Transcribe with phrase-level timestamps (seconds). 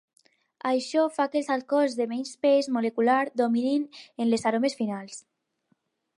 [0.69, 3.85] Això fa que els alcohols de menys pes molecular dominin
[4.25, 5.23] en les aromes finals.